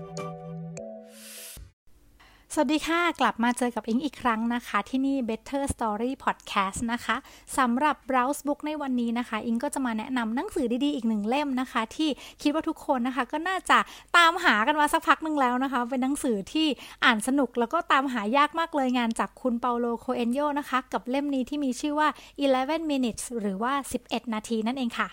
[2.56, 7.17] สวัสดีค่ะ กลับมาเจอกับอิงอีกครั้งนะคะ ที่นี่ Better Story Podcast นะคะ
[7.58, 12.11] สำหรับ Browse Book ในวันนี้นะคะ อิงก็จะมาแนะนำหนังสือดีๆ อีกหนึ่งเล่มนะคะ ที่
[12.43, 13.79] คิดว่าทุกคนนะคะ ก็น่าจะ
[14.16, 16.66] ตามหากันมาสักพักหนึ่งแล้วนะคะ เป็นหนังสือที่
[17.04, 22.08] อ่านสนุกแล้วก็ตามหายากมากเลยงานจากคุณเปาโลโคเอนโยนะคะ กับเล่มนี้ที่มีชื่อว่า
[22.50, 23.72] 11 minutes หรือว่า
[24.04, 25.08] 11 นาทีนั่นเองค่ะ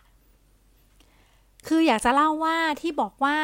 [1.68, 3.38] คืออยากจะเล่าว่าที่บอกว่า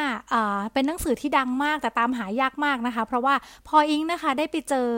[0.73, 3.36] เป็นหนังสือที่ดังมากแต่ตามหายากมากนะคะ เพราะว่า
[3.68, 4.90] พออิงนะคะได้ไปเจอ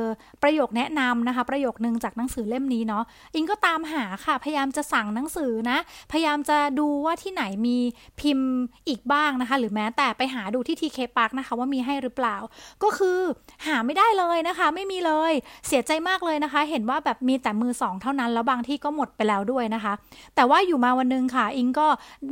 [0.43, 3.03] ประโยคแนะนำนะคะ ประโยคนึงจากหนังสือเล่มนี้เนาะ
[3.35, 5.77] อิงก็ตามหาค่ะ พยายามจะสั่งหนังสือนะ
[6.11, 7.77] พยายามจะดูว่าที่ไหนมี
[8.19, 8.51] พิมพ์
[8.87, 12.37] อีกบ้างนะคะ หรือแม้แต่ไปหาดูที่ทีเคปาร์กนะคะว่ามีให้หรือเปล่า
[12.83, 13.19] ก็คือ
[13.65, 15.33] หาไม่ได้เลยนะคะ ไม่มีเลย
[15.67, 19.93] เสียใจมากเลยนะคะ เห็นว่าแบบมีแต่มือสองเท่านั้นแล้วบางที่ก็หมดไปแล้วด้วยนะคะ
[20.35, 21.87] แต่ว่าอยู่มาวันนึงค่ะ อิงก็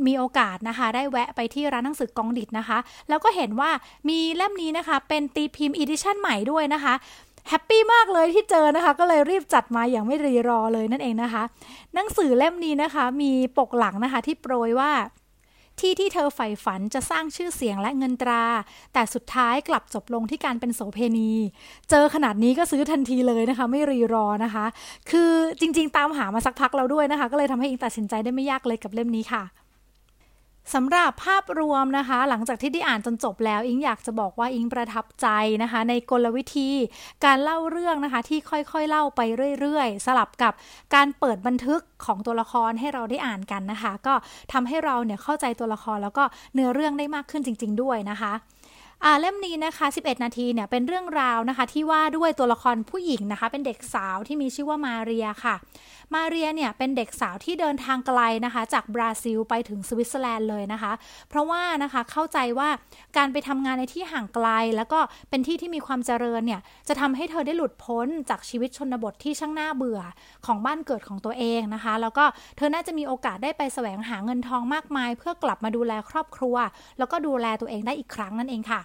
[0.06, 2.78] มีโอกาสนะคะคะ ได้แวะไปที่ร้านหนังสือก็องดิดนะคะ
[3.08, 3.70] แล้วก็เห็นว่า
[4.08, 6.94] มีเล่มนี้นะคะ เป็นตีพิมพ์ edition ใหม่ด้วยนะคะ
[7.48, 11.42] แฮปปี้มากเลยที่เจอนะคะ ก็เลยรีบจัดมาอย่างไม่รีรอเลยนั่นเองนะคะ
[11.94, 14.92] หนังสือเล่มนี้นะคะ มีปกหลังนะคะที่โปรยว่า
[15.80, 18.44] ที่ที่เธอใฝ่ฝันจะสร้างชื่อเสียงและเงินตรา
[18.94, 21.30] แต่สุดท้ายกลับจบลงที่การเป็นโสเพณี
[21.90, 24.64] เจอขนาดนี้ก็ซื้อทันทีเลยนะคะ ไม่รีรอนะคะ
[25.10, 29.42] คือจริง ๆ ตามหามาสักพักเราด้วยนะคะ ก็เลยทำให้อิงตัดสินใจได้ไม่ยากเลยกับเล่มนี้ค่ะ
[30.74, 35.28] สำหรับภาพรวมนะคะ หลังจากที่ได้อ่านจนจบแล้วอิงอยากจะบอกว่าอิงประทับใจ
[35.62, 36.70] นะคะ ในกลวิธี
[37.24, 39.20] การเล่าเรื่องนะคะ ที่ค่อยๆเล่าไป
[39.60, 40.52] เรื่อยๆ สลับกับ
[40.94, 44.14] การเปิดบันทึกของตัวละครให้เราได้อ่านกันนะคะ ก็
[44.52, 46.24] ทำให้เราเนี่ยเข้าใจตัวละครแล้วก็
[46.54, 48.32] เนื้อเรื่องได้มากขึ้นจริง ๆ ด้วยนะคะ
[49.04, 55.54] อ่าเล่มนี้นะคะ 11 นาทีเนี่ยเป็นเรื่องราวนะคะ ที่ว่าด้วยตัวละครผู้หญิงนะคะ เป็นเด็กสาวที่มีชื่อว่ามาเรียค่ะ
[56.14, 60.92] มาเรียเนี่ยเป็นเด็กสาวที่เดินทางไกลนะคะ จากบราซิลไปถึงสวิตเซอร์แลนด์เลยนะคะ
[61.28, 62.68] เพราะว่านะคะเข้าใจว่า
[63.16, 65.00] การไปทำงานในที่ห่างไกล แล้วก็
[65.30, 70.00] เป็นที่ที่มีความเจริญเนี่ยจะทำให้เธอได้หลุดพ้นจากชีวิตชนบทที่ช่างน่าเบื่อ
[70.46, 72.24] ของบ้านเกิดของตัวเองนะคะ แล้วก็
[72.56, 76.56] เธอน่าจะมีโอกาสได้ไปแสวงหาเงินทองมากมาย เพื่อกลับมาดูแลครอบครัว
[76.98, 78.82] แล้วก็ดูแลตัวเองได้อีกครั้งนั่นเองค่ะ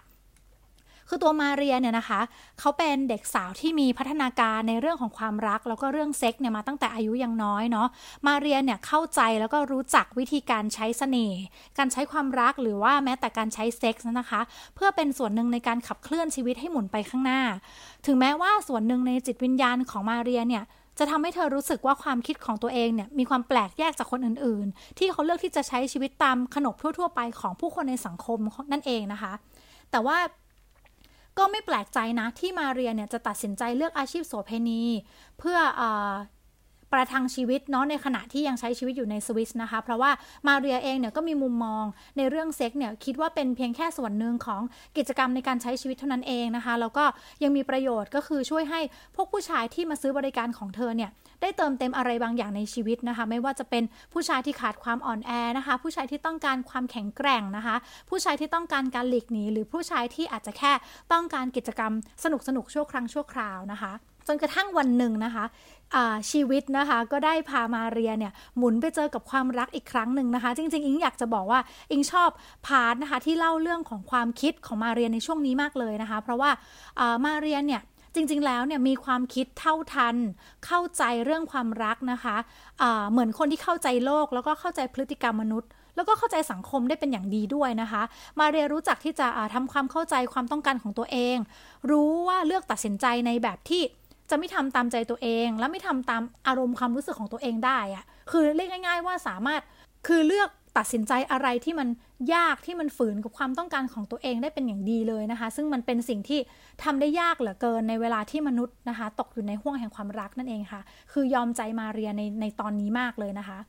[1.07, 2.21] คือตัวมาเรียเนี่ยนะคะ
[2.59, 7.87] เขาเป็นเด็กสาวที่มีพัฒนาการในเรื่องของความรัก แล้วก็เรื่องเซ็กเนี่ยมาตั้งแต่อายุยังน้อยเนาะ
[8.27, 11.41] มาเรียเนี่ยเข้าใจแล้วก็รู้จักวิธีการใช้เสน่ห์
[11.77, 14.41] การใช้ความรักหรือว่าแม้แต่การใช้เซ็กส์นะคะ
[14.75, 17.41] เพื่อเป็นส่วนหนึ่งในการขับเคลื่อนชีวิตให้หมุนไปข้างหน้า
[18.05, 20.65] ถึงแม้ว่าส่วนหนึ่งในจิตวิญญาณของมาเรียเนี่ย
[20.99, 28.37] จะทำให้เธอรู้สึกว่าความคิดของตัวเองเนี่ยมีความแปลกแยกจากคนอื่น ๆ ที่เขาเลือกที่จะใช้ชีวิตตามขนบทั่ว ๆ ไปของผู้คนในสังคม
[28.71, 29.33] นั่นเองนะคะ
[29.91, 30.17] แต่ว่า
[31.37, 34.83] ก็ไม่แปลกใจนะที่มาเรียเนี่ยจะตัดสินใจเลือกอาชีพโสเภณี
[35.39, 35.81] เพื่ออ
[36.93, 40.11] ประทังชีวิตเนาะในขณะที่ยังใช้ชีวิตอยู่ในสวิสนะคะ เพราะว่า
[40.47, 41.83] มาเรียเองเนี่ยก็มีมุมมอง
[42.17, 44.61] ในเรื่องเซ็กเนี่ยคิดว่าเป็นเพียงแค่ส่วนหนึ่งของ
[44.97, 47.05] กิจกรรมในการใช้ชีวิตเท่านั้นเองนะคะ แล้วก็
[47.43, 48.79] ยังมีประโยชน์ก็คือช่วยให้
[49.15, 51.09] พวกผู้ชายที่มาซื้อบริการของเธอเนี่ย
[51.41, 53.83] ได้เติมเต็มอะไรบางอย่างในชีวิตนะคะ ไม่ว่าจะเป็น
[54.13, 57.75] ผู้ชายที่ขาดความอ่อนแอนะคะ ผู้ชายที่ต้องการความแข็งแกร่งนะคะ
[58.09, 60.71] ผู้ชายที่ต้องการการหลีกหนีหรือผู้ชายที่อาจจะแค่
[61.11, 61.93] ต้องการกิจกรรม
[62.23, 63.93] สนุกสนุกชั่วครั้งชั่วคราวนะคะ
[64.27, 65.45] จนกระทั่งวันหนึ่งนะคะ
[66.31, 71.59] ชีวิตนะคะก็ได้พามาเรียเนี่ยหมุนไปเจอกับความรักอีกครั้งหนึ่งนะคะ จริง ๆ อิงอยากจะบอกว่า
[71.91, 72.29] อิงชอบ
[72.67, 76.49] พาร์ทนะคะที่เล่าเรื่องของความคิดของมาเรียในช่วงนี้มากเลยนะคะ เพราะว่า
[77.25, 77.81] มาเรียเนี่ย
[78.15, 80.15] จริง ๆ แล้วเนี่ยมีความคิดเท่าทัน
[80.65, 88.01] เข้าใจเรื่องความรักนะคะะเหมือนคนที่เข้าใจโลก แล้วก็เข้าใจพฤติกรรมมนุษย์แล้วก็เข้าใจสังคมได้เป็นอย่างดีด้วยนะคะ
[88.39, 91.37] มาเรียรู้จักที่จะทำความเข้าใจความต้องการของตัวเอง
[91.91, 93.81] รู้ว่าเลือกตัดสินใจในแบบที่
[94.33, 99.61] จะไม่ทำตามใจตัวเอง และไม่ทำตามอารมณ์ความรู้สึกของตัวเองได้อะคือเรียกง่าย ๆ ว่าสามารถ
[100.07, 101.87] คือเลือกตัดสินใจอะไรที่มัน
[102.33, 106.39] ยากที่มันฝืนกับความต้องการของตัวเองได้เป็นอย่างดีเลยนะคะ ซึ่งมันเป็นสิ่งที่
[106.83, 113.59] ทำได้ยากเหลือเกินในเวลาที่มนุษย์นะคะ ตกอยู่ในห่วงแห่งความรักนั่นเองค่ะ คือยอมใจมาเรียในในตอนนี้มากเลยนะคะ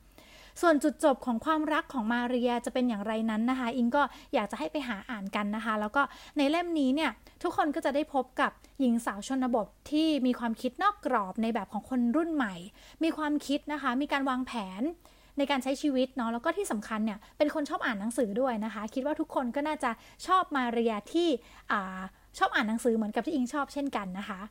[0.61, 4.03] ส่วนจุดจบของความรักของมาเรียจะเป็นอย่างไรนั้นนะคะ อิงก็
[4.33, 6.01] อยากจะให้ไปหาอ่านกันนะคะ แล้วก็
[6.37, 7.11] ในเล่มนี้เนี่ย
[7.43, 12.55] ทุกคนก็จะได้พบกับหญิงสาวชนบทที่มีความคิดนอกกรอบในแบบของคนรุ่นใหม่
[13.03, 14.81] มีความคิดนะคะ มีการวางแผน
[15.37, 19.91] ในการใช้ชีวิตเนาะแล้วก็ที่สำคัญเนี่ยเป็นคนชอบอ่านหนังสือด้วยนะคะ คิดว่าทุกคนก็น่าจะ
[20.27, 21.29] ชอบมาเรียที่
[22.37, 24.41] ชอบอ่านหนังสือเหมือนกับที่อิงชอบเช่นกันนะคะ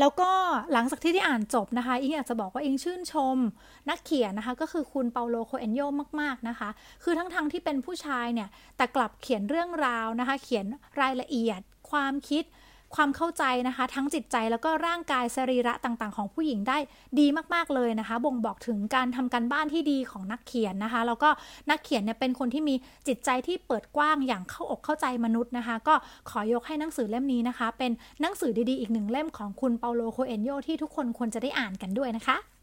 [0.00, 0.30] แล้วก็
[0.72, 3.36] หลังจากที่ได้อ่านจบนะคะ อิงอยากจะบอกว่าอิงชื่นชม
[3.90, 5.80] นักเขียนนะคะ ก็คือคุณเปาโลโคเอนโย
[6.20, 6.68] มาก ๆ นะคะ
[7.02, 10.66] คือทั้งๆทที่เป็นผู้ชายเนี่ย แต่กลับเขียนเรื่องราวนะคะ เขียน
[11.00, 11.60] รายละเอียด
[11.90, 12.44] ความคิด
[12.96, 16.78] ความเข้าใจนะคะ ทั้งจิตใจแล้วก็ร่างกายสรีระต่างๆ ของผู้หญิงได้
[17.18, 21.30] ดีมากๆเลยนะคะ บ่งบอกถึงการทำการบ้านที่ดีของนักเขียนนะคะ แล้วก็
[21.70, 22.74] นักเขียนเนี่ยเป็นคนที่มี
[23.08, 25.94] จิตใจที่เปิดกว้างอย่างเข้าอกเข้าใจมนุษย์นะคะ ก็
[26.30, 32.55] ขอยกให้หนังสือเล่มนี้นะคะ เป็นหนังสือดีๆ อีกหนึ่งเล่มของคุณเปาโลโคเอนโยที่ทุกคนควรจะได้อ่านกันด้วยนะคะ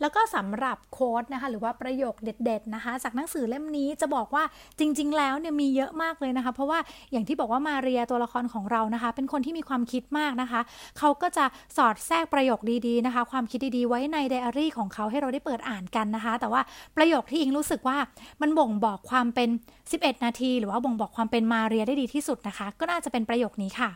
[0.00, 4.44] แล้วก็สำหรับโค้ดนะคะหรือว่าประโยคเด็ด ๆนะคะ จากหนังสือเล่มนี้จะบอกว่า
[4.78, 6.78] จริง ๆ แล้วเนี่ยมีเยอะมากเลยนะคะ เพราะว่า
[7.12, 10.60] อย่างที่บอกว่ามาเรียตัวละครของเรานะคะ เป็นคนที่มีความคิดมากนะคะ
[10.98, 11.44] เขาก็จะ
[11.76, 16.62] สอดแทรกประโยคดีๆนะคะ ความคิดดีๆไว้ในไดอารี่ของเขาให้เราได้เปิดอ่านกันนะคะ แต่ว่า
[16.96, 17.96] ประโยคที่อิงรู้สึกว่า
[18.40, 19.48] มันบ่งบอกความเป็น
[19.90, 23.90] 11 นาที หรือว่าบ่งบอกความเป็นมาเรียได้ดีที่สุดนะคะ ก็น่าจะเป็นประโยคนี้ค่ะ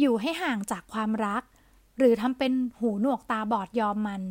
[0.00, 1.42] อยู่ให้ห่างจากความรัก
[1.98, 4.22] หรือทำเป็นหูหนวกตาบอดยอมมัน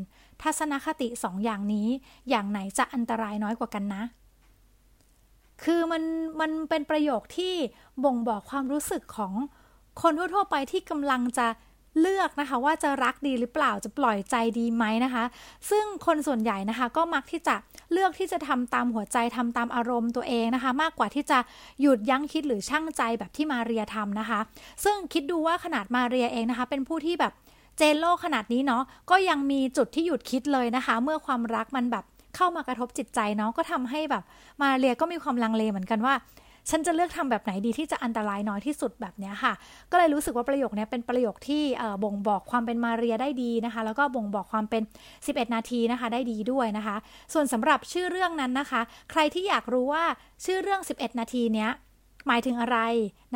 [0.43, 1.87] ทัศนคติสองอย่างนี้
[2.29, 4.03] อย่างไหนจะอันตรายน้อยกว่ากันนะ
[5.63, 6.03] คือมัน
[6.41, 7.53] มันเป็นประโยคที่
[8.03, 9.33] บ่งบอกความรู้สึกของ
[10.01, 11.47] คนทั่วๆไปที่กำลังจะ
[12.01, 15.23] เลือกนะคะว่าจะรักดีหรือเปล่าจะปล่อยใจดีไหมนะคะ
[15.69, 17.55] ซึ่งคนส่วนใหญ่นะคะก็มักที่จะ
[17.91, 21.39] เลือกที่จะทำตามหัวใจทำตามอารมณ์ตัวเองนะคะ มากกว่าที่จะ
[21.81, 24.39] หยุดยั้งคิดหรือช่างใจแบบที่มาเรียทำนะคะ
[24.83, 27.33] ซึ่งคิดดูว่าขนาดมาเรียเองนะคะ เป็นผู้ที่แบบ
[27.77, 32.05] เจนโลกขนาดนี้เนาะก็ยังมีจุดที่หยุดคิดเลยนะคะ เมื่อความรักมันแบบ
[32.35, 34.23] เข้ามากระทบจิตใจเนาะก็ทำให้แบบ
[34.61, 36.15] มาเรียก็มีความลังเลเหมือนกันว่า
[36.69, 39.53] ฉันจะเลือกทำแบบไหนดีที่จะอันตรายน้อยที่สุดแบบนี้ค่ะ
[39.91, 41.63] ก็เลยรู้สึกว่าประโยคนี้เป็นประโยคที่
[42.03, 44.81] บ่งบอกความเป็นมาเรียได้ดีนะคะ แล้วก็บ่งบอกความเป็น
[45.19, 46.95] 11 นาทีนะคะ ได้ดีด้วยนะคะ
[47.33, 48.81] ส่วนสำหรับชื่อเรื่องนั้นนะคะ
[49.11, 50.03] ใครที่อยากรู้ว่า
[50.45, 51.71] ชื่อเรื่อง 11 นาทีเนี้ย
[52.27, 52.77] หมายถึงอะไร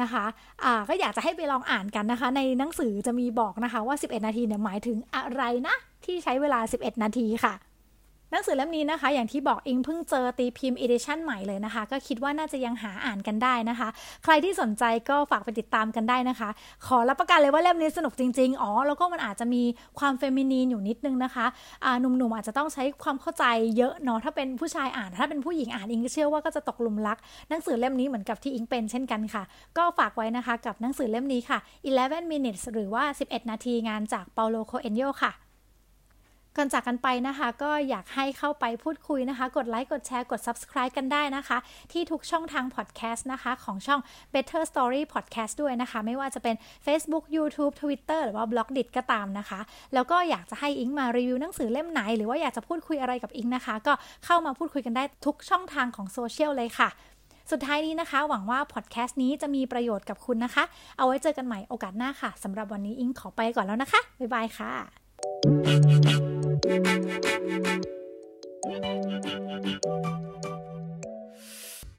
[0.02, 5.76] นะคะะก็อยากจะให้ไปลองอ่านกันนะคะ ในหนังสือจะมีบอกนะคะว่า 11 นาทีเนี่ยหมายถึงอะไรนะ
[6.06, 7.54] ที่ใช้เวลา 11 นาทีค่ะ
[8.32, 13.88] หนังสือเล่มนี้นะคะ อย่างที่บอกอิงเพิ่งเจอตีพิมพ์ edition ใหม่เลยนะคะ ก็คิดว่าน่าจะยังหาอ่านกันได้นะคะ
[14.24, 16.50] ใครที่สนใจก็ฝากไปติดตามกันได้นะคะ
[16.88, 19.64] ขอรับประกันเลยว่าเล่มนี้สนุกจริง ๆ อ๋อ แล้วก็มันอาจจะมี
[20.00, 23.46] ความ feminine อยู่นิดนึงนะคะะหนุ่มๆอาจจะต้องใช้ความเข้าใจ
[23.78, 27.18] เยอะเนาะถ้าเป็นผู้ชายอ่าน ถ้าเป็นผู้หญิงอ่านอิงเชื่อว่าก็จะตกหลุมรัก
[27.50, 29.44] หนังสือเล่มนี้เหมือนกับที่อิงเป็นเช่นกันค่ะ
[29.78, 31.60] ก็ฝากไว้นะคะกับหนังสือเล่มนี้ค่ะ
[31.96, 35.49] 11 minutes หรือว่า 11 นาทีงานจากเปาโลโคเอลโยค่ะ
[36.58, 41.58] ก่อนจากกันไปนะคะ ก็อยากให้เข้าไปพูดคุยนะคะ กดไลค์กดแชร์กด subscribe กันได้นะคะ
[41.92, 44.02] ที่ทุกช่องทางพอดแคสต์นะคะ ของช่อง
[44.34, 46.56] Better Story Podcast ด้วยนะคะ ไม่ว่าจะเป็น
[46.86, 49.60] Facebook YouTube Twitter หรือว่า b ล็อกดิก็ตามนะคะ
[49.94, 53.94] แล้วก็อยากจะให้อิงมารีวิวหนังสือเล่มไหน หรือว่าอยากจะพูดคุยอะไรกับอิงนะคะ ก็
[54.26, 56.90] เข้ามาพูดคุยกันได้ทุกช่องทางของโซเชียลเลยค่ะ
[57.52, 60.64] สุดท้ายนี้นะคะ หวังว่าพอดแคสต์นี้จะมีประโยชน์กับคุณนะคะ
[60.98, 66.09] เอาไว้เจอกันใหม่โอกาสหน้าค่ะสำหรับวันนี้อิงขอไปก่อนแล้วนะคะ บ๊ายบายค่ะ